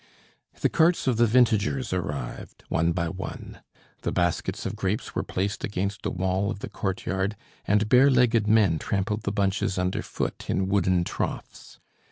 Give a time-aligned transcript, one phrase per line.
[0.61, 3.61] The carts of the vintagers arrived one by one.
[4.01, 7.35] The baskets of grapes were placed against a wall of the courtyard,
[7.65, 11.77] and bare legged men trampled the bunches under foot in wooden troughs.